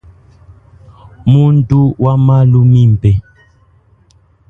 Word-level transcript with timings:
Muntu 1.31 1.79
wa 2.03 2.13
malu 2.25 2.61
mimpe. 2.73 3.11